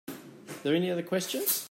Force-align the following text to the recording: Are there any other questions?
Are 0.09 0.13
there 0.63 0.73
any 0.75 0.89
other 0.89 1.03
questions? 1.03 1.59